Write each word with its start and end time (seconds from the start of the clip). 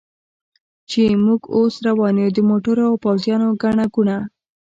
چې 0.89 1.01
موږ 1.25 1.41
اوس 1.55 1.75
روان 1.87 2.15
و، 2.23 2.27
د 2.35 2.39
موټرو 2.49 2.83
او 2.89 2.95
پوځیانو 3.03 3.49
ګڼه 3.61 3.85
ګوڼه. 3.95 4.17